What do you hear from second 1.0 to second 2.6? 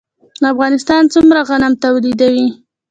څومره غنم تولیدوي؟